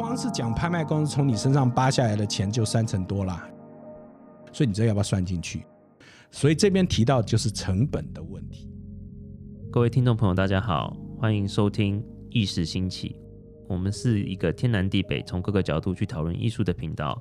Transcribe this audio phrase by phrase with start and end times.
[0.00, 3.48] 光是讲拍卖公司从你身上扒下来的钱就三成多啦，
[4.52, 5.66] 所以你这要不要算进去？
[6.30, 8.70] 所以这边提到就是成本的问题。
[9.72, 12.00] 各位听众朋友，大家好，欢迎收听
[12.30, 13.16] 意识兴起。
[13.66, 17.20] 我们是一个天南地北，从各个角度去讨论艺术的频道。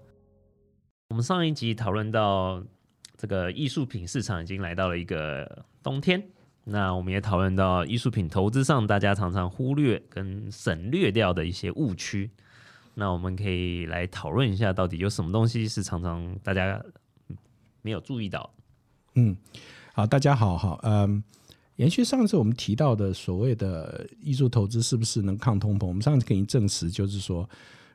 [1.09, 2.64] 我们上一集讨论到
[3.18, 6.23] 这个艺术品市场已经来到了一个冬天，
[6.64, 12.30] 那我们也讨论到艺术品投资上大家常常忽略跟省略掉的一些误区。
[13.00, 16.83] 那我们可以来讨论一下，到底有什么东西是常常大家
[17.83, 18.51] 没有注意到。
[19.14, 19.37] 嗯，
[19.93, 21.23] 好，大家好，好，嗯。
[21.75, 25.86] 延续上次我们提到的所谓的艺术投资是不是能抗通膨？
[25.86, 27.47] 我们上次给你证实，就是说，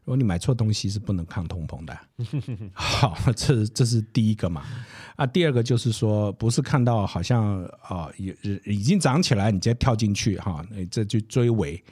[0.04, 1.98] 如果你买错东西是不能抗通膨的。
[2.72, 4.62] 好，这这是第一个嘛？
[5.16, 8.32] 啊，第二个就是说，不是看到好像啊，已
[8.64, 11.82] 已经涨起来，你直接跳进去哈，这就追尾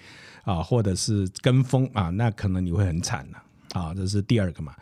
[0.44, 4.74] 啊，或者是跟风啊，那可能你会很惨的啊，这是第二个嘛。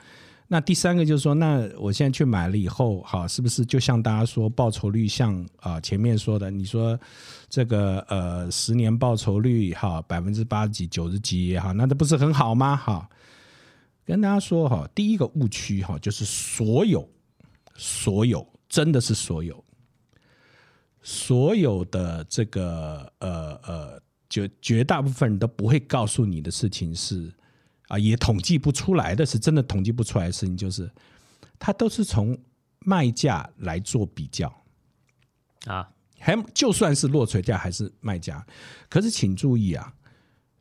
[0.50, 6.98] 那第三个就是说，那我现在去买了以后，好，是不是就像大家说报酬率像啊前面说的，你说
[7.50, 12.74] 这个呃十年报酬率哈百分之八十几九十几哈，那这不是很好吗？
[12.74, 13.06] 哈，
[14.06, 17.06] 跟大家说哈，第一个误区哈就是所有
[17.76, 19.62] 所有真的是所有
[21.02, 27.32] 所有的这个呃呃，就绝大部分人都不会告诉你的事情是。
[27.88, 30.92] 啊，也统计不出来的是真的统计不出来的事情，就是
[31.58, 32.38] 它都是从
[32.80, 34.46] 卖价来做比较
[35.64, 38.46] 啊，还就算是落锤价还是卖价。
[38.90, 39.90] 可是请注意啊，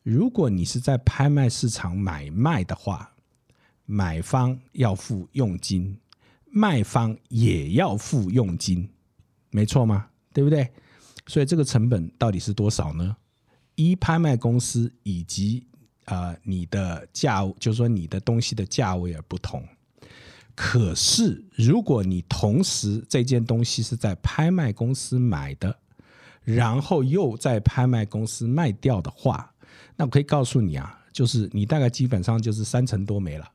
[0.04, 3.14] 如果你是在拍卖市场买卖的话，
[3.84, 6.00] 买方要付佣金，
[6.46, 8.90] 卖方也要付佣金，
[9.50, 10.08] 没错吗？
[10.32, 10.72] 对不对？
[11.26, 13.18] 所以这个成本到底是多少呢？
[13.78, 15.66] 一拍卖公司以及。
[16.10, 19.62] 呃，你的价就是说你的东西的价位而不同。
[20.56, 25.78] 可是，如果你同时这件东西是在拍卖公司买的，
[26.46, 29.54] 然后又在拍卖公司卖掉的话，
[29.98, 33.46] 那我可以告诉你啊，就是你大概基本上就是三成多没了。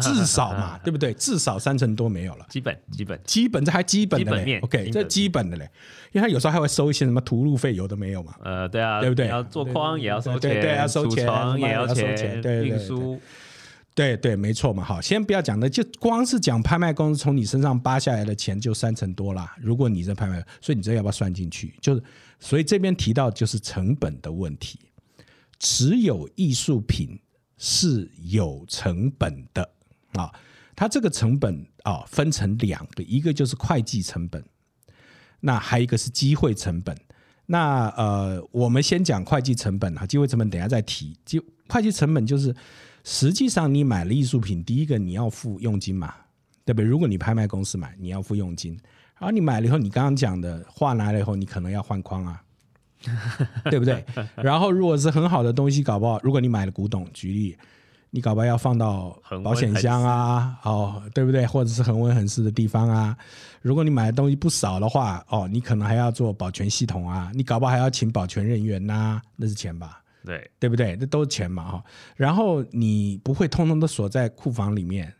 [0.00, 1.12] 至少嘛， 对不对？
[1.14, 2.46] 至少三成多没有了。
[2.48, 5.70] 基本基本基本这还基本的嘞，OK，这基本的嘞，
[6.12, 8.34] 因为他有时候还会收一些什么途路费，有的没有嘛。
[8.42, 9.28] 呃，对啊，对不对？
[9.28, 11.24] 要做框也要收钱，对，要收钱，
[11.58, 13.20] 也要收钱，对运输，
[13.94, 14.82] 对对，没错嘛。
[14.82, 19.54] 好，先不要讲的，就光是讲拍卖公司从你身上扒下来的钱就三成多啦。
[19.60, 21.74] 如果你这拍卖，所以你这要不要算进去？
[21.80, 22.02] 就是，
[22.40, 24.78] 所以这边提到就是成本的问题，
[25.58, 27.18] 持有艺术品。
[27.58, 29.68] 是有成本的
[30.12, 30.32] 啊，
[30.74, 34.42] 它这个成本啊分成两个，一个就是会计成本，
[35.40, 36.96] 那还有一个是机会成本。
[37.46, 41.16] 那呃，我们先讲会计成本哈，机会成本等下再提。
[41.24, 42.54] 就会计成本就是，
[43.04, 46.14] 实际上你买了艺术品，第一个你要付佣金嘛，
[46.64, 46.84] 对不对？
[46.86, 48.78] 如果你拍卖公司买，你要付佣金，
[49.18, 52.42] 然后你买了以后，你刚刚讲的画来了以后，你可能要换框啊。
[53.70, 54.04] 对不对？
[54.36, 57.56] 然后如果是很好的东西，搞不好，如果你买了古董，举例，
[58.10, 61.46] 你搞不好要放到保险箱啊，哦，对不对？
[61.46, 63.16] 或者是恒温恒湿的地方啊。
[63.62, 70.00] 如果你买的东西不少的话，哦，你可能还要做保全系统啊，你搞不好还要请保全人员呐，那是钱吧？
[70.24, 70.96] 对，对不对？
[70.98, 71.84] 那都是钱嘛，哈。
[72.16, 75.12] 然后你不会通通都锁在库房里面。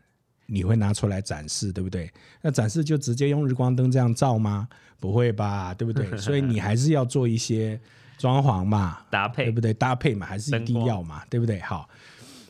[0.49, 2.11] 你会拿出来展示，对不对？
[2.41, 4.67] 那展示就直接用日光灯这样照吗？
[4.99, 6.05] 不会吧，对不对？
[6.17, 7.79] 所以你还是要做一些
[8.17, 9.73] 装潢嘛，搭配，对不对？
[9.73, 11.59] 搭配嘛，还是一定要嘛，对不对？
[11.61, 11.87] 好，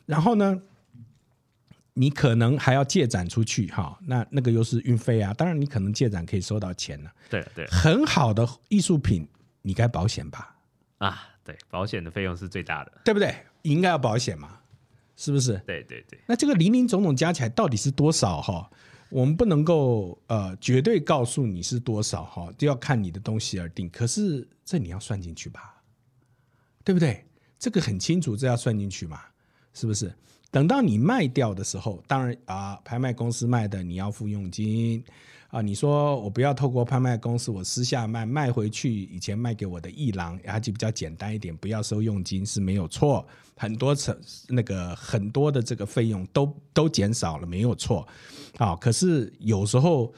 [0.05, 0.59] 然后呢，
[1.93, 5.33] 你可能还要借展出去，哈，那那个又是运费啊。
[5.33, 7.11] 当然，你可能借展可以收到钱了。
[7.29, 9.27] 对对，很好的艺术品，
[9.61, 10.55] 你该保险吧？
[10.97, 13.35] 啊，对，保险的费用是最大的，对不对？
[13.63, 14.57] 应该要保险嘛。
[15.19, 15.61] 是不是？
[15.67, 16.17] 对对对。
[16.25, 18.71] 那这个零零总总加起来到底是多少哈？
[19.09, 23.89] 我们不能够呃绝对告诉你是多少哈，就要看你的东西而定。
[23.89, 25.75] 可是这你要算进去吧，
[26.85, 27.25] 对不对？
[27.57, 29.19] 这个很清楚，这要算进去嘛，
[29.73, 30.09] 是不是？
[30.51, 35.03] 等到你卖掉的时候，当然啊，拍卖公司卖的你要付佣金。
[35.49, 44.17] 啊，你说我不要透过拍卖公司，我私下卖卖回去，以前卖给我的艺廊，然后就比较简单一点，不要收佣金是没有错，很多成
[44.47, 48.07] 那个很多的这个费用都都减少了，没有错。
[48.57, 50.13] 啊，可是有时候。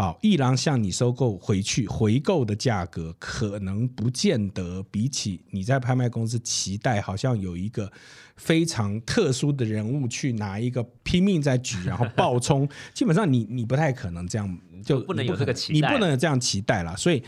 [0.00, 7.92] 好，一郎向你收购回去回购的价格，可能不见得比起你在拍卖公司期待，好像有一个
[8.36, 16.96] 非常特殊的人物去拿一个拼命在举，然后爆冲， 基本上你你不太可能这样，就不能有这个期待，你不能有这样期待了。
[16.96, 17.22] 所以，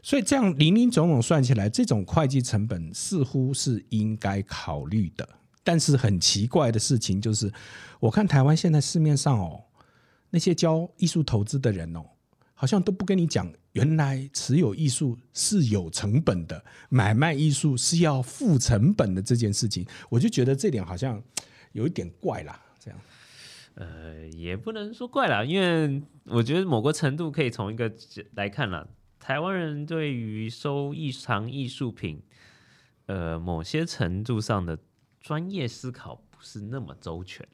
[0.00, 5.28] 所以这样零零总总算起来，这种会计成本似乎是应该考虑的。
[5.64, 7.52] 但是很奇怪的事情就是，
[7.98, 9.63] 我看台湾现在市面上哦，
[10.34, 12.04] 那些教艺术投资的人哦，
[12.54, 21.22] 好像都不跟你讲，原来持有艺术是有成本的，买卖艺术是要付成本的这件事情，我就觉得这点好像
[21.70, 22.60] 有一点怪啦。
[22.80, 23.00] 这样，
[23.74, 27.92] 呃，也不能说怪啦，因为我觉得某个程度可以从一个
[28.34, 28.84] 来看啦，
[29.20, 32.20] 台湾人对于收异常艺术品，
[33.06, 34.76] 呃，某些程度上的
[35.20, 37.46] 专业思考不是那么周全。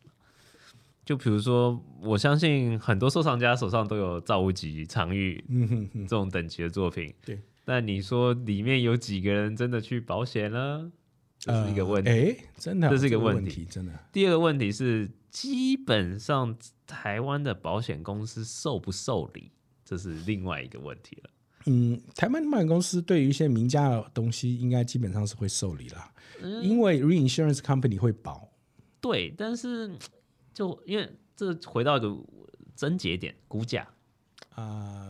[1.05, 5.44] 就比如说，我相信很多收藏家手上都有赵无极、常玉
[5.93, 7.38] 这种等级的作品，对。
[7.64, 10.91] 但你说里面有几个人真的去保险呢？
[11.38, 12.11] 这是一个问题。
[12.11, 13.93] 哎，真的，这是一个个问题问真的。
[14.12, 16.56] 第二个问题是，基本上
[16.87, 19.50] 台湾的保险公司受不受理，
[19.85, 21.31] 这是另外一个问题了。
[21.67, 26.12] 嗯，台湾的保险公司对于一些名家的东西，应该基本上是会受理啦，
[26.62, 28.49] 因为 reinsurance company 会保。
[29.00, 29.91] 对，但是
[30.60, 32.14] 就因为这回到一个
[32.76, 33.88] 症结点，估价
[34.56, 35.08] 啊、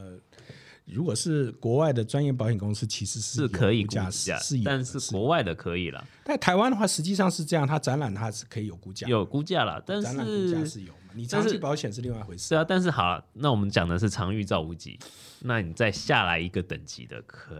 [0.85, 10.99] 如果是国外的专业保险公司，其实有是可以估价是但是国外的可以了，但台湾的话，实际上是这样，它展览它是可以有估价，有估价了，但展览估价是是有嘛？
[11.14, 12.55] 你但是长期保险是另外一回事是。
[12.55, 14.97] 啊，但是好了，那我们讲的是常遇造无极，
[15.41, 17.56] 那你再下来一个等级的，可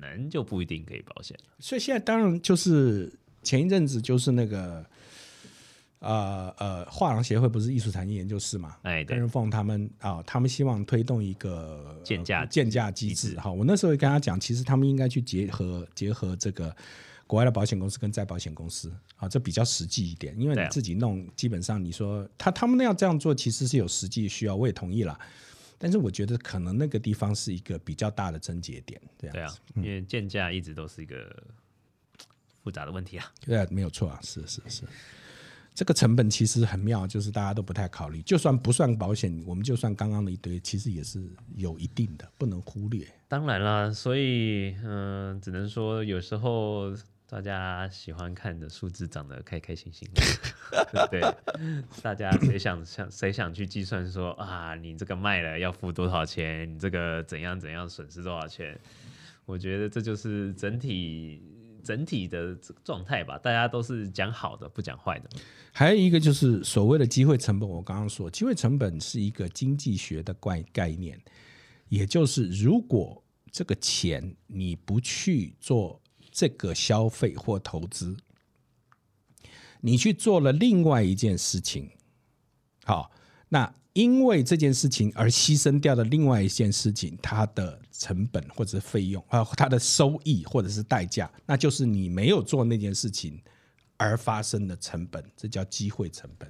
[0.00, 1.50] 能就不一定可以保险了。
[1.58, 4.82] 所以现在当然就是前一阵子就是那个。
[6.00, 8.76] 呃呃，画廊协会不是艺术产业研究室嘛？
[8.82, 13.50] 哎，对，跟人凤他们啊、他们希望推动一个建价呃鉴价机机制制哈。
[13.50, 16.74] 我那时候也跟他讲，其实他们应该去结合结合这个
[17.26, 20.38] 国外的保险公司跟再保险公司啊，这比较实际一点。
[20.40, 25.18] 因为你自己弄，基本上你说他他们那样这样做，其实是有实际需要，我也同意了。
[25.80, 31.34] 但是我觉得可能那个地方是一个比较大的症结点，这样对啊，因为建价一直都是一个
[32.62, 33.32] 复杂的问题啊。
[33.40, 34.82] 对啊，没有错啊，是是是。
[35.78, 38.20] 这个成本其实很妙，就是大家都不太考虑。
[38.22, 41.22] 就算不算保险，我们就算刚刚的一堆，其实也是
[41.54, 43.06] 有一定的，不能忽略。
[43.28, 46.92] 当然啦，所以嗯、只能说有时候
[47.28, 50.20] 大家喜欢看的数字长得开开心心的，
[50.90, 51.20] 对 不对？
[52.02, 58.76] 大家谁想想谁想去计算说啊，你这个卖了要付多少钱，你这个怎样怎样损失多少钱？
[59.46, 61.40] 我觉得这就是整体
[61.88, 62.54] 整体的
[62.84, 65.30] 状态吧，大家都是讲好的，不讲坏的。
[65.72, 71.18] 还有一个就是所谓的机会成本，我刚刚说，机会成本是一个经济学的概概念，
[71.88, 75.98] 也就是如果这个钱你不去做
[76.30, 78.14] 这个消费或投资，
[79.80, 81.88] 你去做了另外一件事情，
[82.84, 83.10] 好，
[83.48, 93.42] 那因为这件事情而牺牲掉的另外一件事情，它的成本或者是费用啊，它的收益或者是代价，那就是你没有做那件事情
[93.96, 96.48] 而发生的成本，这叫机会成本。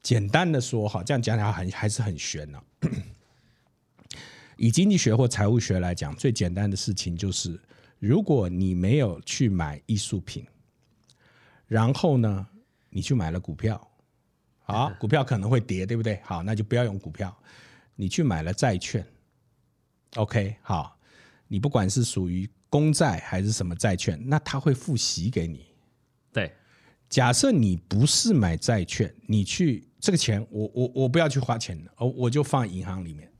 [0.00, 2.58] 简单的说，哈，这样讲起来很还是很悬呢、
[4.56, 7.60] 以经济学或财务学来讲，最简单的事情就是，
[7.98, 10.46] 如果你没有去买艺术品，
[11.66, 12.46] 然后呢，
[12.88, 13.86] 你去买了股票，
[14.66, 16.20] 好，股票可能会跌，对不对？
[16.24, 17.34] 好，那就不要用股票，
[17.94, 19.06] 你去买了债券
[20.16, 20.98] ，OK，好，
[21.46, 25.66] 你不管是属于公债还是什么债券，那它会付息给你。
[26.32, 26.52] 对，
[27.08, 33.30] 假设你不是买债券，你去这个钱，我我我不要去花钱了，哦，我就放银行里面。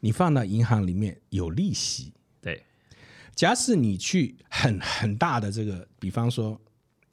[0.00, 2.12] 你放到银行里面有利息。
[2.42, 2.62] 对，
[3.34, 6.60] 假使你去很很大的这个，比方说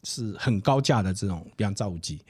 [0.04, 2.22] 是很高价的这种，比方造物机，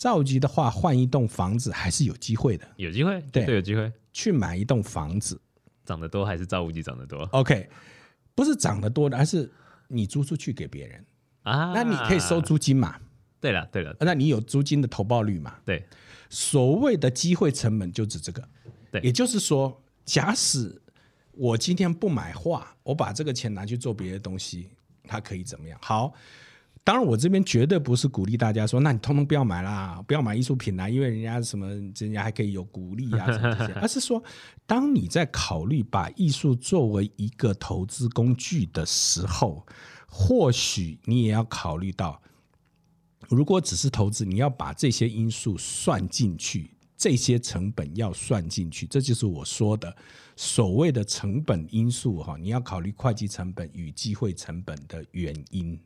[0.00, 2.66] 造物机的话，换一栋房子还是有机会的。
[2.76, 5.38] 有机会，对对，有机会，去买一栋房子
[5.84, 7.68] 涨得多还是造物机涨得多，OK，
[8.34, 9.52] 不是涨得多的，而是
[9.88, 11.04] 你租出去给别人，
[11.42, 11.74] 啊？
[11.74, 12.40] 那你可以收。
[12.40, 12.98] 租金嘛？
[13.42, 15.58] 对了，对了，那你有租金的投报率嘛？
[15.66, 15.86] 对，
[16.30, 18.48] 所谓的机会成本就指这个，
[18.90, 20.80] 对也就是说，假使
[21.32, 24.70] 我今天不买画，我把这个钱拿去做别的东西，
[25.04, 25.78] 它可以怎么样？
[25.82, 26.14] 好，
[26.90, 34.20] 当然我这边绝对不是鼓励大家说，那你通通不要买啦，不要买艺术品啦，因为人家什么，人家还可以有鼓励啊 什么这些，而是说，
[34.66, 39.64] 当你在考虑把艺术作为一个投资工具的时候，
[40.08, 42.20] 或许你也要考虑到。
[43.28, 49.96] 如果只是投资，你要把这些因素算进去，这些成本要算进去，这就是我说的
[50.34, 52.36] 所谓的成本因素哈。
[52.36, 55.78] 你要考虑会计成本与机会成本的原因。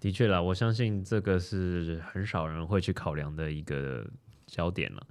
[0.00, 4.06] 的确啦，我相信这个是很少人会去考量的一个
[4.46, 5.06] 焦点了。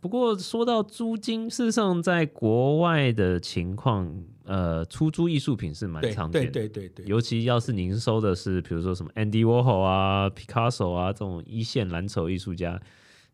[0.00, 4.08] 不过说到租金，事实上在国外的情况，
[4.44, 6.50] 呃，出租艺术品是蛮对对常见的。
[6.52, 12.80] 对对对，尤其要是您收的是，比如说什么 Andy Warhol 啊、Picasso 啊这种一线蓝筹艺术家，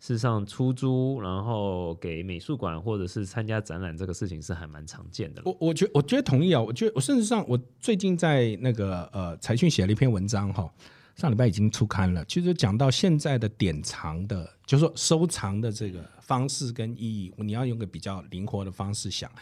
[0.04, 5.40] 事实上出租然后给美术馆或者是参加展览这个事情是还蛮常见的。
[5.46, 10.70] 我我觉我觉得同意啊，我觉得我甚至上我最近在那个呃财讯写了一篇文章哈，
[11.16, 19.32] 上礼拜已经出刊了，其实讲到现在的典藏的，就是说收藏的这个方式跟意义，你要用个比较灵活的方式想。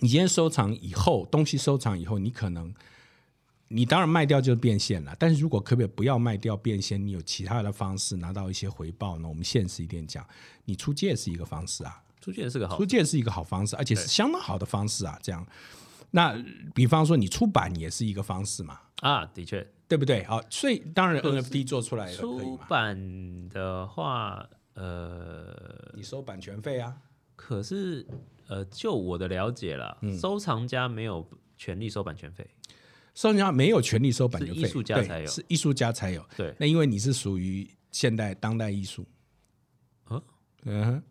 [0.00, 2.74] 你今天收藏以后，东西收藏以后，你可能
[3.72, 9.28] 你当然卖掉就是变现了，但是如果可不可以不要卖掉变现，你有其他的方式拿到一些回报呢？
[9.28, 10.26] 我们现实一点讲，
[10.64, 15.16] 你出借是一个方式啊，出借是个好出，借是一个好方式，而且是相当好的方式啊。
[15.22, 15.46] 这样，
[16.10, 16.36] 那
[16.74, 20.24] 比方说你出版也是一个方式嘛，啊，的确，对不对？
[20.24, 26.96] 好，所以当然 NFT 做出来了出，版的话，呃，你收版权费啊，
[27.36, 28.04] 可是
[28.48, 31.24] 呃，就我的了解了，嗯收藏家没有
[31.56, 32.44] 权利收版权费。
[33.14, 36.24] 收藏家没有权利收版权费，艺术家对才有是艺术家才有。
[36.36, 39.06] 对，那因为你是属于现代当代艺术，
[40.08, 40.22] 嗯
[40.64, 41.02] 嗯哼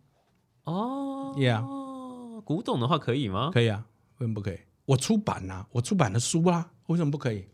[0.64, 3.50] 哦，Yeah 古董的话可以吗？
[3.52, 3.84] 可以啊，
[4.18, 4.58] 为什么不可以？
[4.86, 7.46] 我出版呐、我出版的书啊，为什么不可以？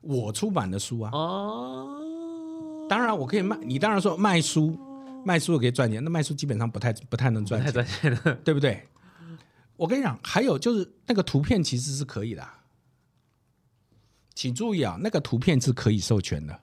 [0.00, 3.58] 我出版的书啊，哦，当然我可以卖。
[3.58, 4.78] 你当然说卖书，
[5.24, 8.34] 卖书我可以赚钱，那卖书基本上不太不太能赚太钱，赚钱了。
[8.44, 8.86] 对不对？
[9.76, 12.57] 我跟你讲，还有就是那个图片其实是可以的啊、
[14.38, 16.56] 请注意啊，那个图片是可以授权的。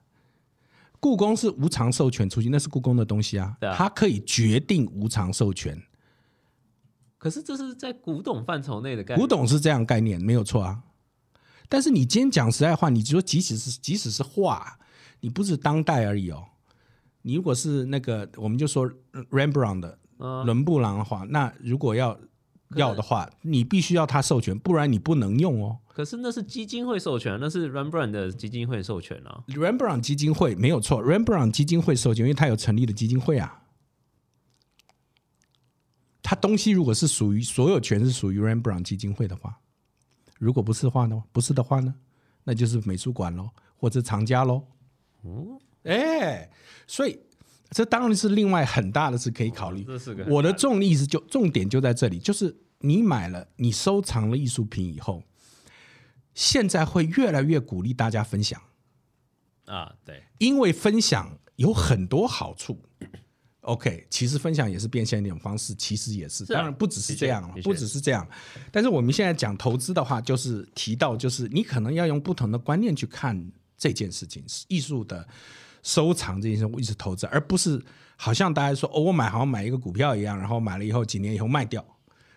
[0.98, 5.78] 故宫是无偿授权出去，那是故宫的东西啊，啊它可以决定无偿授权。
[7.18, 9.20] 可是这是在古董范畴内的概念。
[9.20, 10.82] 古董是这样概念，没有错啊。
[11.68, 14.78] 但是你今天讲实在话，你说即使是即使是画，
[15.20, 16.42] 你不是当代而已哦。
[17.20, 18.90] 你如果是那个，我们就说
[19.30, 22.26] Rembrandt 的嗯伦布朗的话，那如果要是
[22.70, 25.78] 要的话，你必须要他授权，不然你不能用哦。
[25.88, 29.44] 可是那是基金会授权，那是 Rembrandt 的基金会授权啊。
[29.48, 33.62] Rembrandt 基金会没有错，Rembrandt 基金会授权，因为他有成立的基金会啊。
[36.22, 39.58] 他东西如果是属于所有权是属于 Rembrandt 基金会的话，
[40.38, 41.22] 如果不是的话呢？
[41.32, 41.94] 不是的话呢？
[42.44, 44.62] 那就是美术馆喽，或者藏家喽。
[45.24, 46.50] 嗯，哎，
[46.86, 47.18] 所以
[47.70, 49.82] 这当然是另外很大的事可以考虑。
[49.84, 55.22] 这是个我的重意思就重点就在这里，就是你买了，你收藏了艺术品以后，
[56.34, 58.60] 现在会越来越鼓励大家分享。
[59.64, 62.80] 啊，对，因为分享有很多好处。
[63.62, 68.24] OK，其实分享也是变现的一种方式，其实也是，当然不只是这样不只是这样。
[68.70, 75.26] 但是我们现在讲投资的话，就是提到，就是你可能要用不同的观念去看这件事情，艺术的
[75.86, 77.80] 收藏这件事我一直投资，而不是
[78.16, 81.84] 好像大家说哦，我买好像买一个股票一样，然后买了以后几年以后卖掉。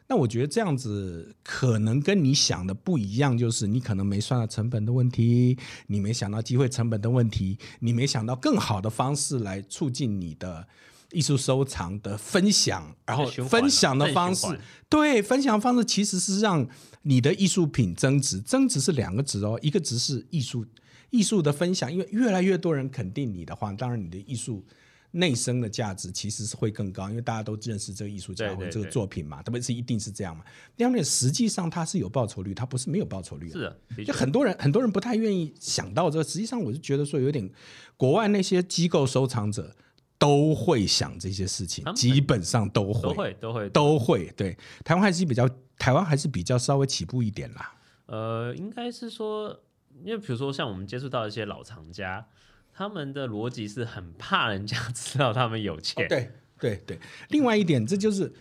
[0.08, 10.68] 那我觉得这样子可能跟你想的不一样，就是你可能没算到成本的问题，你没想到机会成本的问题，你没想到更好的方式来促进你的
[11.12, 16.68] 艺术收藏的分享，然后分享的方式对，分享方式其实是让
[17.02, 20.64] 你的艺术品增值，增值是两个值哦，一个值是艺术
[21.10, 24.66] 艺术的分享，因为越来越多人肯定你的话，当然你的艺术。
[25.12, 30.44] 内生的价值其实是会更高，因为大家都认识这个艺术家或者这个作品嘛，特别是一定是这样嘛。
[30.76, 33.54] 另外，实际上它是有报酬率，它不是没有报酬率的。
[33.54, 33.60] 是
[33.98, 37.50] 的，就很多人很多人不太愿意想到这个，实际上我是觉得说有点，
[37.98, 39.76] 国外那些机构收藏者
[40.20, 44.32] 都会想这些事情基本上都会都会都会都会。
[44.38, 45.50] 对，台湾还是比较
[45.80, 47.74] 台湾还是比较稍微起步一点啦。
[48.06, 49.60] 呃，应该是说，
[50.04, 52.26] 因为比如说像我们接触到一些老藏家，
[52.74, 56.08] 他们的逻辑是很怕人家 知道他们有钱。
[56.08, 58.32] 对对对，另外一点，这就是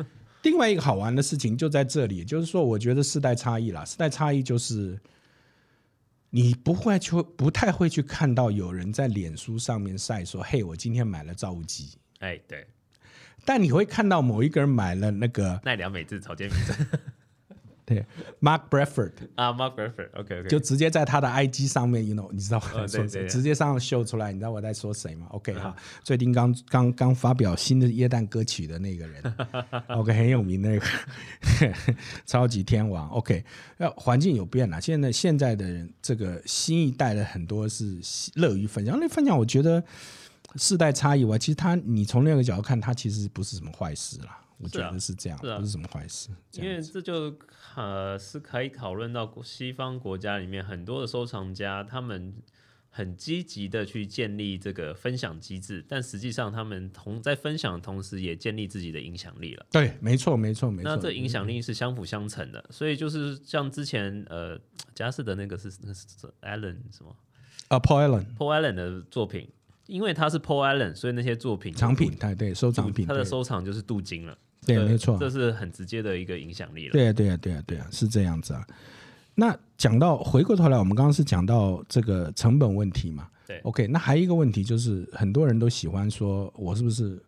[0.43, 4.99] 另外一个好玩的事情，就在这里，就是说，我觉得世代差异啦，世代差异就是
[6.31, 11.99] 你不会去，不太会去看到有人在脸书上面晒说：“嘿，我今天买了造物机。
[12.21, 12.67] 哎，对，”
[13.45, 16.77] 但你会看到某一个人买了那个奈良美智草间弥生
[17.89, 18.05] 对
[18.39, 23.27] Mark Bradford，啊，Mark Bradford，OK OK，就直接在他的 IG 上面，you know，你知道我在说谁？
[23.27, 29.23] 直接上秀出来，你知道我在说谁吗？OK 哈，最近刚刚刚发表新的耶诞歌曲的那个人，
[29.89, 30.87] OK 很有名那个
[32.27, 33.43] 超级天王，OK，
[33.79, 37.99] 要环境有变了，现在现在的人这个新一代的很多是
[38.35, 39.83] 乐于分享，那分享我觉得
[40.57, 44.39] 世代差异外，其实他你从另一个角度看，他其实不是什么坏事啦。
[44.59, 46.31] 我觉得是这样，是啊不是什么坏事。
[46.55, 47.37] 因为这就
[47.77, 52.35] 呃是可以讨论到西方国家里面很多的收藏家，他们
[52.91, 59.65] 很积极的去建立这个分享机制，但实际上他们同在分享的同时，也建立自己的影响力了。
[59.71, 60.91] 对，没错，没错，没错。
[60.91, 64.59] 那这影响力是相辅相成的，所以就是像之前呃，
[64.95, 66.07] 佳士的那个是那是
[66.43, 67.15] Allen 什么
[67.69, 69.49] 啊，Paul Allen，Paul Allen 的作品，
[69.87, 74.37] 因为他是 Paul Allen，所以那些作品藏品，对对，收藏品，他的收藏就是镀金了。
[74.67, 76.93] 对，没错，这是很直接的一个影响力了。
[76.93, 78.67] 对啊，对啊，对啊，对啊，是这样子啊。
[79.35, 83.29] 那讲到回过头来，我们刚刚是讲到这个成本问题嘛？
[83.47, 83.87] 对，OK。
[83.87, 87.23] 那还有一个问题就是，很多人都喜欢说，我是不是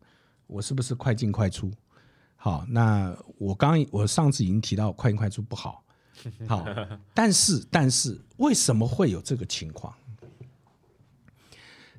[0.46, 1.70] 我是不是快进快出？
[2.36, 5.84] 好，那我刚我上次已经提到快进快出不好，
[6.48, 6.66] 好，
[7.14, 9.94] 但是但是为什么会有这个情况？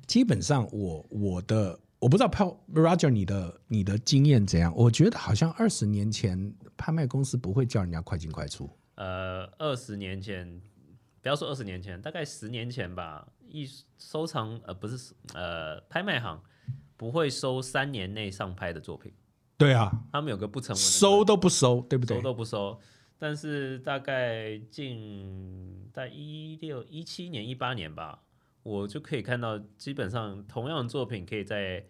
[0.06, 4.74] 基本上，我我的我不知道 Paul Roger 你的你的经验怎样？
[4.74, 8.68] 我觉得好像二十年前拍卖公司不会叫人家快进快出。
[8.96, 10.60] 呃，二十年前，
[11.20, 13.28] 不要说二十年前，大概十年前吧。
[13.46, 13.68] 艺
[13.98, 16.42] 收藏呃不是呃拍卖行
[16.96, 19.12] 不会收三年内上拍的作品。
[19.56, 22.16] 对啊，他们有个不成文，收都不收，对不对？
[22.16, 22.80] 收都不收。
[23.16, 28.22] 但是大概近在一六一七年一八年吧，
[28.62, 31.84] 我就可以看到，基本上同样的作品可以在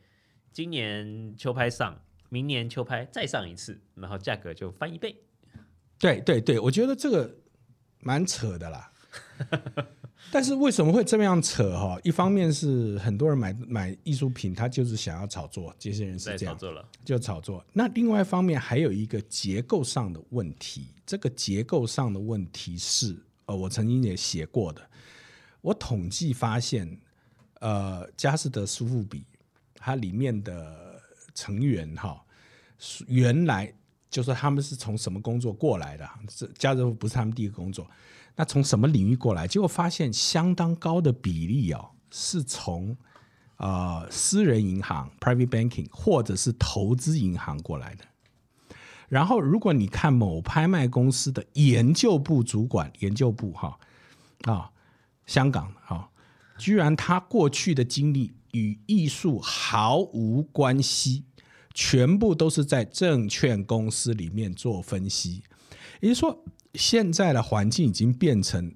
[0.53, 5.17] 今年秋拍上，明年秋拍再上一次，然后价格就翻一倍。
[5.99, 7.39] 对对对，我觉得这个
[8.01, 8.93] 蛮扯的啦。
[10.31, 11.99] 但是为什么会这么样扯哈？
[12.05, 16.59] 一方面是很多人买买艺术品，他就是想要炒作，这些人是这样，
[17.05, 17.63] 就炒作。
[17.73, 24.81] 那另外一方面还有一个结构上的问题，这个结构上的问题是，呃，我曾经也写过的。
[25.63, 27.01] 我统计发现，
[27.61, 29.25] 呃，佳士得苏富比
[29.75, 31.01] 它里面的
[31.35, 32.23] 成员哈，
[33.07, 33.73] 原来。
[34.11, 36.07] 就是他们是从什么工作过来的？
[36.29, 37.91] 这家乐福不是他们第一个工作，
[38.37, 39.49] 那从什么领域过来？
[39.49, 42.95] 结果发现相当高的比例哦，是从
[43.57, 48.05] 呃私人银行 （private banking） 或者是投资银行过来的。
[49.09, 53.79] 然后，如果你看某拍卖公司的研究部主管，研究部哈
[54.43, 54.71] 啊，
[55.33, 56.11] 香港哈，
[56.59, 61.25] 居然他过去的经历与艺术毫无关系。
[61.75, 65.43] 全部都是在证券公司里面做分析，
[66.03, 68.71] 也就是说，现在的环境已经变成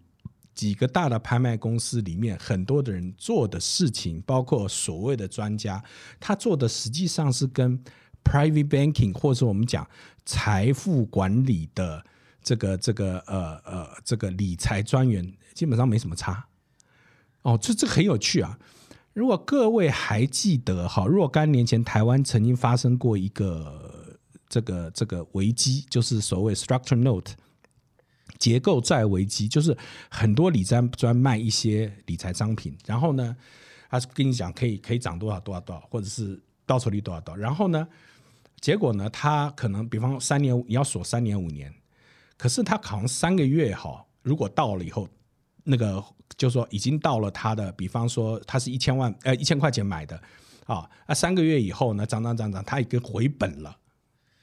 [0.55, 5.85] 几个大的拍卖公司里面很多的人做的事情，包括所谓的专家，
[6.19, 7.79] 他做的实际上是跟
[8.25, 9.87] private banking 或者我们讲
[10.25, 12.03] 财富管理的
[12.47, 16.47] 这个这个呃呃这个理财专员基本上没什么差。
[17.43, 18.57] 哦，这这很有趣啊。
[19.13, 24.17] 如果各位还记得哈，若干年前台湾曾经发生过一个
[24.49, 27.33] 这个这个危机，就是所谓 structure note
[28.39, 29.77] 结构债危机，就是
[30.09, 33.37] 很多理财专卖一些理财商品，然后呢，
[33.91, 37.89] 他跟你讲可以可以涨多少多少多少，或者是报酬率多少多少，然后呢，
[38.61, 41.75] 结果呢，他可能比方三年你要锁三年五年，
[42.37, 45.09] 可是他好像三个月哈，如果到了以后。
[45.69, 46.01] 那个
[46.37, 50.17] 就说已经到了他的，比方说他是一千万呃一千块钱买的，
[50.65, 53.77] 啊，那三个月以后呢，涨涨涨涨，他已经回本了，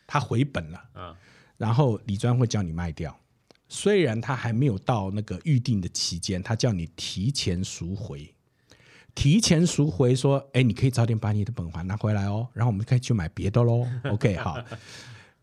[0.06, 1.16] 他回本了，嗯，
[1.56, 3.18] 然后李专会叫你卖掉，
[3.70, 8.36] 虽然他还没有到那个预定的期间，他叫你提前赎回，
[9.16, 14.62] 提前赎回说，哎，你可以早点把你的本还拿回来哦，然后我们可以去买别的喽，OK 好。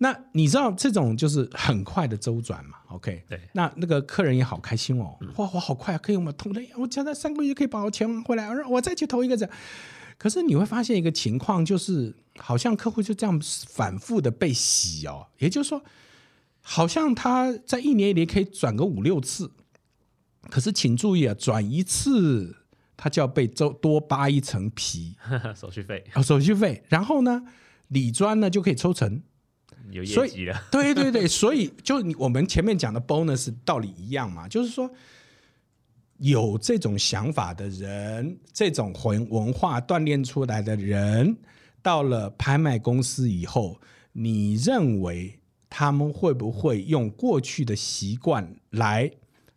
[0.02, 6.32] 那你知道这种就是很快的周转嘛？OK，对，那那个客人也好开心哦，哇，我好快啊，可以吗？
[6.38, 9.54] 投了，我现在三个月可以把我钱回来，我再去投一个这样。
[10.16, 15.82] 可是你会发现一个情况，就是好像客户就这样反复的被洗哦，也就是说，
[16.62, 19.50] 好像他在一年里可以转个五六次，
[20.48, 22.56] 可是请注意啊，转一次
[22.96, 25.14] 他就要被周多扒一层皮，
[25.54, 27.42] 手续费哦，手续费，然后呢，
[27.88, 29.22] 理专呢就可以抽成。
[29.90, 34.90] 有业绩了， 对对对，所以就你我们前面讲的 bonus 道理一样嘛，就是说
[36.18, 41.36] 有这种想法的人，这种文文化锻炼出来的人，
[41.82, 43.80] 到了拍卖公司以后，
[44.12, 49.10] 你认为他们会不会用过去的习惯来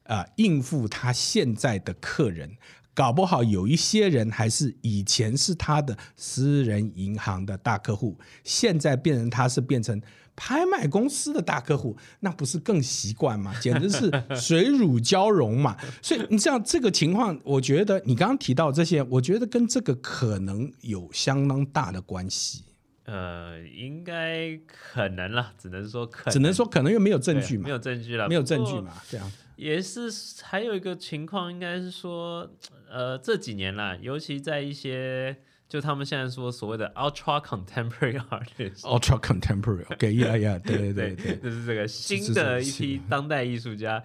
[0.04, 2.56] 啊应付他现在的客人？
[2.94, 10.02] 搞不好有一些人还是以前是他的私人银行的大客户，现在变成他是变成。
[10.36, 13.54] 拍卖公司的大客户，那不是更习惯吗？
[13.62, 15.78] 简直是水乳交融嘛！
[16.02, 22.64] 所以你像这个情况，我觉得你刚刚提到这些，我觉得跟这个可能有相当大的关系。
[23.06, 29.32] 呃，应该可能了，只能说可能，只能说可能，又没有证据嘛，没有证据了，没有证据嘛，这样。
[29.56, 32.50] 也是还有一个情况，应该是说，
[32.94, 35.36] 呃这几年啦，尤其在一些
[35.68, 44.04] 就他们现在说所谓的 ultra contemporary artist，ultra contemporary，OK， 呀呀，对对对对，就是这个新的一批当代艺术家，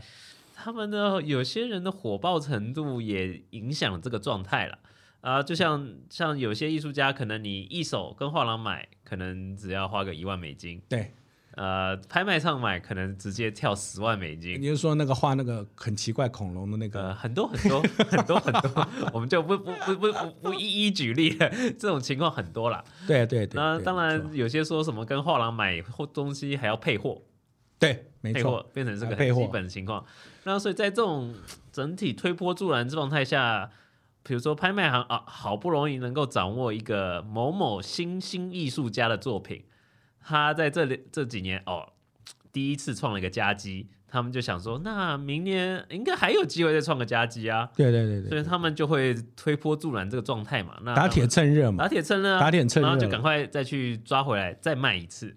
[0.54, 4.78] 他们的有些人的火爆程度也影响了这个状态了。
[5.20, 11.12] 啊、就像像有些艺术家，可能你一手跟画廊买，可能只要花个一万美金，对，
[11.58, 14.62] 呃，拍卖上买可能直接跳十万美金。
[14.62, 22.84] 你是说那个画那个很奇怪恐龙的那呃，个，很多很多 很多很多，我们就不不不不不不一一举例了，这种情况很多啦。
[23.08, 27.20] 对对对，那当然有些说什么跟画廊买货东西还要配货，
[27.76, 30.04] 对，没配货错，变成这个基本的情况。
[30.44, 31.34] 那所以在这种
[31.72, 33.68] 整体推波助澜状态下，
[34.22, 39.64] 比如说拍卖行啊，好不容易能够掌握一个某某新兴艺术家的作品，
[40.28, 41.88] 他在这里这几年哦，
[42.52, 50.78] 第一次创了一个佳绩，他们就想说，那明年应该还有机会再创个佳绩啊，对对对对，所以他们就会推波助澜这个状态嘛。
[50.82, 55.34] 那打铁趁热嘛打，铁趁热啊，打铁趁热然后就赶快再去抓回来，再卖一次。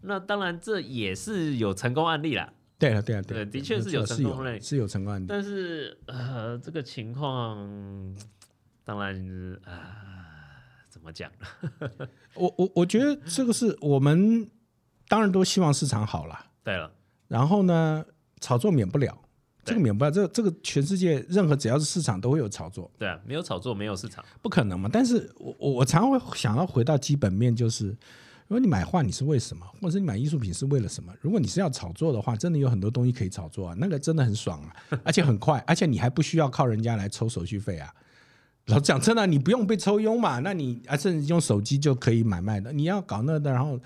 [0.00, 2.50] 那当然，这也是有成功案例啦。
[2.78, 8.16] 对了对了了，对的确是有成功案例是有成功案例，但是呃，这个情况
[8.84, 10.19] 当然是啊、
[11.00, 12.08] 怎么讲呢？
[12.34, 14.46] 我我我觉得这个是我们
[15.08, 16.92] 当然都希望市场好了，对了，
[17.26, 18.04] 然后呢，
[18.38, 19.18] 炒作免不了，
[19.64, 24.90] 这个免不了，这个这个全世界任何只要是市场都会有炒作，对啊，没有炒作，没有市场，不可能嘛。
[24.92, 27.86] 但是我我我常常会想要回到基本面，就是
[28.46, 31.10] 如果你买画你是为什么，或者是你买艺术品是为了什么？
[31.22, 37.90] 如果你是要炒作的话，真的有很多东西可以炒作啊，那个真的很爽啊，而且很快，而且你还不需要靠人家来抽手续费啊。
[38.66, 42.72] 老实讲真的，你不用被抽佣嘛，那你啊甚至用手机就可以买卖的。
[42.72, 43.80] 你要搞那的，然后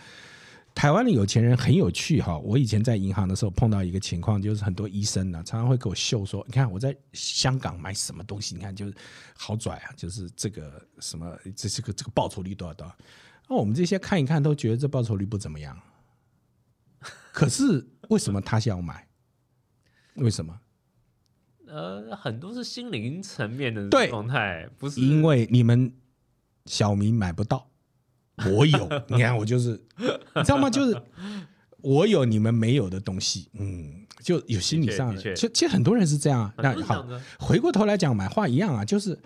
[0.75, 2.37] 台湾的有钱人很有趣哈。
[2.39, 8.95] 我以前在银行的时候碰到一个情况，就是很多医生呢、常常会给我秀说，你看我在香港买什么东西，你看就是
[9.39, 12.95] 好拽啊，就是这个什么这这个这个报酬率多少多少。
[13.49, 15.81] 那我们这些看一看都觉得这报酬率不怎么样，
[17.33, 19.07] 可是为什么他想要买？
[20.17, 20.61] 为什么？
[21.75, 25.93] 呃，很多是心灵层面的对状态，不是因为你们
[26.67, 27.69] 小明买不到，
[28.53, 30.71] 我有， 你看我就是，你知道吗？
[30.71, 30.97] 就是
[31.81, 36.55] 我有你们没有的东西，嗯，就有心理上的，的确的其其实很多人是这样啊。
[36.59, 37.05] 那好
[37.41, 39.19] 回过头来讲，买画一样啊，就是，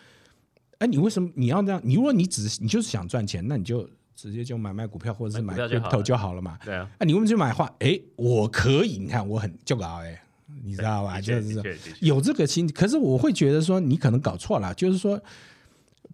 [0.79, 1.79] 哎，你为什么你要这样？
[1.85, 6.59] 你如果你只是你就是想赚钱，那你就直接就买卖股票或者是买就好 crypto 了就好了嘛。
[6.65, 7.71] 对啊，啊，你为什么去买画？
[7.81, 10.21] 哎，我可以，你看我很就搞哎，
[10.65, 11.21] 你知道吧？
[11.21, 15.21] 就是有这个心，可是我会觉得说你可能搞错了，就是说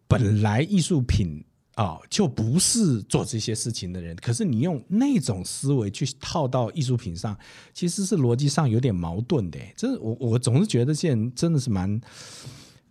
[0.06, 1.44] 本来艺术品
[1.76, 7.36] 啊、就不是做这些事情的人，可是你用那种思维去套到艺术品上，
[7.72, 9.58] 其实是逻辑上有点矛盾的。
[9.76, 12.00] 这我我总是觉得这些人真的是蛮。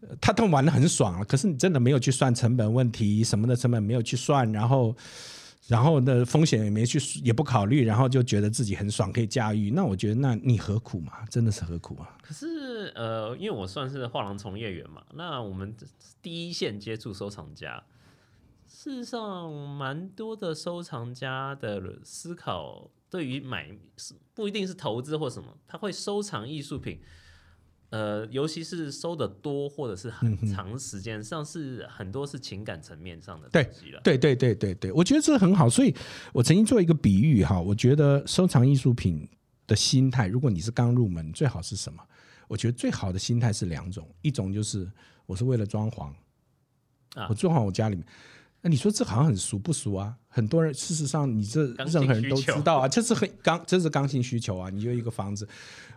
[0.01, 4.93] 呃他他玩的很爽了，可是你真的没有去算成本问题，什么的成本没有去算，然后
[5.67, 11.25] 然后呢风险也没去也不考虑，然后就觉得自己很爽可以驾驭，那我觉得那你何苦嘛？
[11.29, 12.17] 真的是何苦啊？
[12.21, 15.73] 可是呃，因为我算是画廊从业员嘛，那我们
[16.21, 17.83] 第一线接触收藏家，
[18.67, 23.69] 事实上蛮多的收藏家的思考，对于买
[24.33, 26.99] 不一定是投资或什么，他会收藏艺术品。
[27.93, 34.01] 呃，尤其是收的多，或者是很长时间上，是很多是情感层面上的东西了。
[34.03, 35.95] 对对对对对，我觉得这很好，所以
[36.33, 39.29] 我曾经做一个比喻哈，我觉得收藏艺术品
[39.67, 42.03] 的心态，如果你是刚入门，最好是什么？
[42.47, 44.91] 我觉得最好的心态是两种，一种就是
[45.27, 46.11] 我是为了装潢，
[47.13, 48.03] 啊我装潢我家里面。
[48.65, 50.15] 那你说这好像很俗不俗啊？
[50.29, 54.69] 很多人事实上，你这任何人都知道啊，这是很刚，这是刚性需求啊。
[54.69, 55.45] 你有一个房子，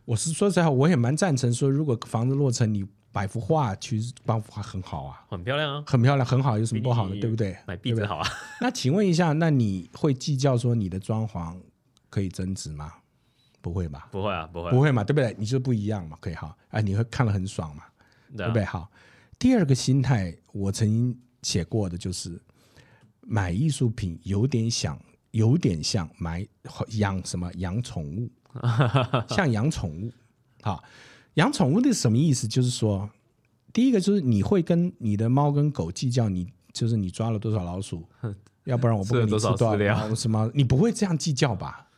[0.05, 7.57] 我是说实在话，我也蛮赞成说，如果房子落成，你摆幅画，其实摆幅画很好啊，很漂亮啊，很漂亮，很好，有什么不好的，对不对？
[7.68, 8.29] 买壁纸好啊。
[8.61, 11.57] 那请问一下，那你会计较说你的装潢
[12.11, 12.92] 可以增值吗？
[13.61, 14.09] 不会吧？
[14.11, 15.35] 不会啊，不会啊、不会嘛，对不对？
[15.38, 17.85] 你就不一样嘛，可以哈，啊，你会看了很爽嘛，
[18.37, 18.64] 对啊对不对？
[18.64, 18.90] 好，
[19.38, 22.40] 第二个心态，我曾经写过的就是，
[23.27, 24.99] 买艺术品有点想，
[25.33, 26.47] 有点像买
[26.91, 28.31] 养什么养宠物，
[29.29, 30.12] 像养宠物。
[30.62, 30.83] 好，
[31.35, 32.47] 养宠物的什么意思？
[32.47, 33.09] 就是说，
[33.73, 38.07] 第一个就是你会跟你的猫跟狗计较你，就是你抓了多少老鼠，
[38.65, 39.57] 要不然我不吃了多给你吃多
[39.89, 41.89] 少什么，你不会这样计较吧？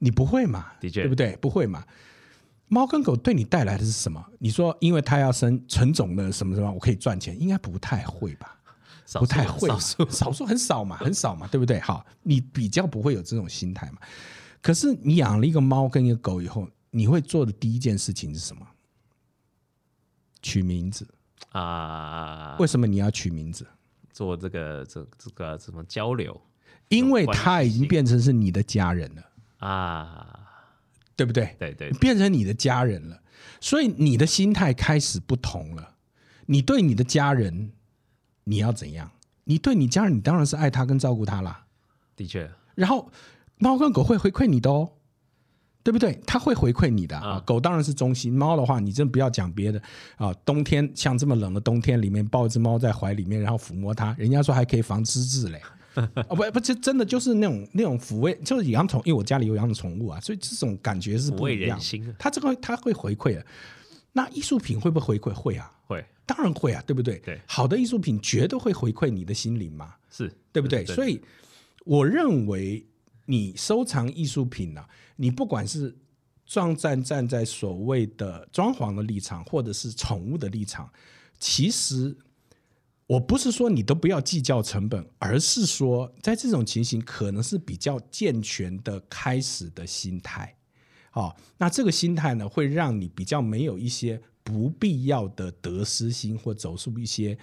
[0.00, 0.66] 你不会嘛？
[0.80, 1.36] 的确对不对？
[1.36, 1.84] 不会嘛？
[2.68, 4.24] 猫跟狗对你带来的是什么？
[4.38, 8.58] 你说，因为它要生纯种的什么什么，我可以赚钱，应该不太会吧？
[9.06, 11.78] 少不太会，少数 少数很少嘛，很少嘛，对不对？
[11.80, 13.98] 好，你比较不会有这种心态嘛。
[14.60, 18.66] 可是你养了一个猫跟一个狗以后，你会做的第一件事情是什么？
[20.42, 21.06] 取名字。
[21.50, 23.66] 啊，为什么你要取名字？
[24.12, 26.40] 做这个这这个什么交流
[26.88, 29.22] 因为它已经变成是你的家人了，
[29.58, 30.40] 啊？
[31.16, 31.54] 对不对？
[31.58, 33.20] 对对变成你的家人了，
[33.60, 35.96] 所以你的心态开始不同了。
[36.46, 37.72] 你对你的家人，
[38.44, 39.10] 你要怎样？
[39.44, 41.64] 你对你家人，你当然是爱他跟照顾他啦。
[42.16, 43.10] 的确，然后
[43.58, 44.88] 猫跟狗会回馈你的哦，
[45.82, 46.18] 对不对？
[46.26, 47.42] 它会回馈你的啊啊。
[47.44, 49.82] 狗当然是忠心，猫的话，你真不要讲别的
[50.16, 50.32] 啊。
[50.44, 55.60] 冬天像这么冷的冬天里面，抱一只猫在怀里面，然后抚摸它，人家说还可以防湿质嘞。
[56.28, 61.78] 哦不不，这真的就是那种那种抚慰，就是养宠，因为我家里有养宠物啊，所以这种感觉是不一样
[62.18, 63.46] 它这个它会回馈的。
[64.16, 65.34] 那艺术品会不会回馈？
[65.34, 67.18] 会啊，会当然会啊，对不对？
[67.18, 69.94] 对好的艺术品绝对会回馈你的心灵嘛。
[70.08, 70.86] 是对不对？
[70.86, 71.20] 是所以
[71.84, 72.86] 我认为
[73.26, 75.94] 你收藏艺术品呢、啊，你不管是
[76.46, 80.88] 装站站在所谓的装潢的立场，或者是宠物的立场，
[81.40, 82.16] 其实
[83.06, 90.56] 我不是说你都不要计较成本，而是说在这种情形可能是比较健全的开始的心态。
[91.14, 97.38] 哦，那这个心态呢，会让你比较没有一些不必要的得失心，或走入一些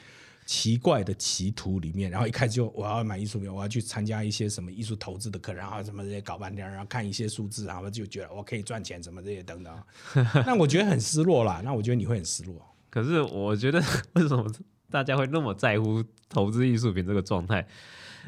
[0.45, 2.11] 奇怪的歧途里面。
[2.11, 9.73] 然后一开始就我要买艺术品，我要去参加一些什么艺术投资的课，然后什么这些搞半天，然后看一些数字，然后就觉得我可以赚钱，什么这些等等。
[10.45, 11.61] 那我觉得很失落啦。
[11.63, 12.55] 那我觉得你会很失落。
[12.89, 13.81] 可是我觉得
[14.15, 14.51] 为什么
[14.89, 17.65] 大家会那么在乎投资艺术品这个状态，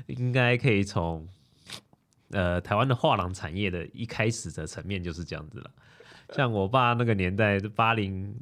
[0.07, 1.27] 应该可以从
[2.33, 5.71] 呃台湾的画廊产业的一开始的层面就是这样子了。
[6.33, 8.35] 像我爸那个年代，八零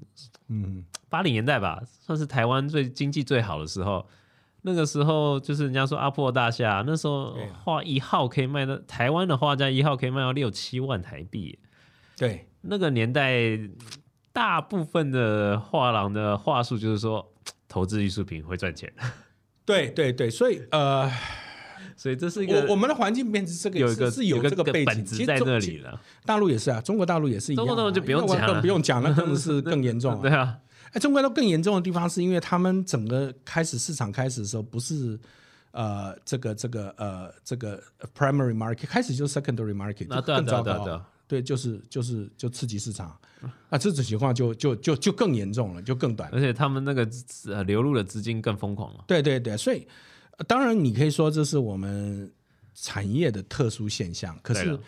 [0.47, 4.05] 嗯，八零年代吧，算是台湾最经济最好的时候。
[4.63, 11.57] 那个时候就是人家说阿破大厦，那时候画一号可以卖到台湾的画家一号可以卖到六七万台币。
[12.15, 13.59] 对，那个年代，
[14.31, 17.33] 大部分的画廊的话术就是说，
[17.67, 18.93] 投资艺术品会赚钱，
[19.65, 20.29] 对，对，对。
[20.29, 21.11] 所以呃，
[22.01, 26.01] 所以这是一个我我们的环境变成这个有一个是是有一个这个背景，在那里了。
[26.25, 27.67] 大陆也是啊，中国大陆也是一样、啊。
[27.67, 30.19] 中国大陆就不用讲了更不用讲了，更 是更严重、啊。
[30.19, 30.57] 对啊，
[30.93, 35.19] 哎，中国大陆更严重的地方是因为他们整个开始市场开始的时候，不是
[35.69, 37.79] 呃这个这个呃这个
[38.17, 40.63] primary market 开始就是 secondary market，就啊对啊更糟糕。
[40.63, 43.15] 对啊对啊对啊对，就是就是就刺激市场，
[43.69, 46.27] 啊，这种情况就就就就更严重了，就更短。
[46.33, 47.07] 而且他们那个
[47.45, 49.03] 呃流入的资金更疯狂了。
[49.05, 49.85] 对对对，所以、呃
[50.47, 52.31] 当然你可以说这是我们
[52.73, 54.79] 产业的特殊现象，可是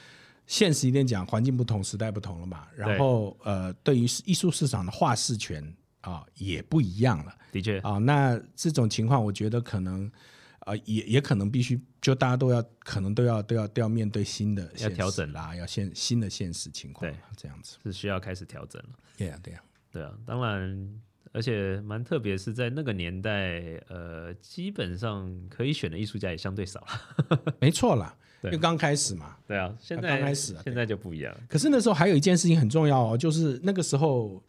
[0.46, 2.68] 现实一点讲，环境不同，时代不同了嘛。
[2.76, 7.34] 然后呃，对于艺术市场的话事权啊、也不一样了。
[7.52, 10.12] 的确，啊、那这种情况，我觉得可能
[10.60, 15.32] 啊、也也可能必须就大家都要可能都要都要都要面对新的现实调整。
[15.32, 17.78] 啦，要现新的现实情况对，这样子。
[17.84, 18.90] 是需要开始调整了。
[19.18, 21.02] 对呀对呀，对啊，当然，
[21.34, 27.54] 而且蛮特别，是在那个年代，呃，基本上可以选的艺术家也相对少了。
[27.60, 29.36] 没错啦，因对为刚开始嘛。
[29.48, 31.36] 对啊，现在刚开始啊现在就不一样。
[31.50, 34.44] 可是那时候还有一件事情很重要哦，就是那个时候，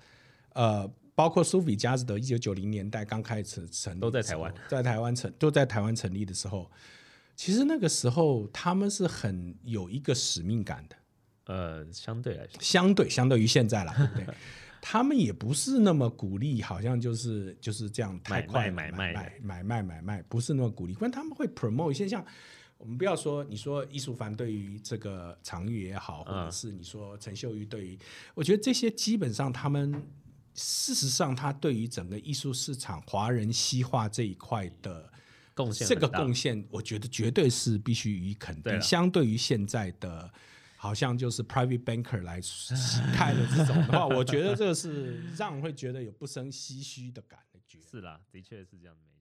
[0.53, 6.71] 呃，包括苏比加斯德，一九九零年代刚开始成都在台湾，在台湾成都在台湾成立的时候，
[7.35, 10.97] 其实那个时候他们是很有一个使命感的，
[11.47, 14.35] 呃，相对来说，相对相对于现在了，对不对？
[14.87, 20.95] 他们也不是那么鼓励，好像就是就是这样太快买快卖买卖买买卖买卖，不是那么鼓励。
[21.01, 22.23] 但他们会 promote 一些像
[22.77, 27.99] 我们不要说你说艺术凡对于这个常玉也好，或者嗯是你说陈秀玉对于，
[28.35, 29.91] 我觉得这些基本上他们
[30.53, 35.11] 事实上他对于整个艺术市场华人西化这一块的。
[35.57, 38.83] 贡献这个贡献，我觉得绝对是必须予以肯定。
[38.83, 40.29] 相对于现在的，
[40.85, 42.39] 好像就是 private banker 来
[43.15, 47.79] 开的这种的话，我觉得这个是让人会觉得有不生唏嘘的感觉。
[47.91, 49.14] 是啦，的确是这样，没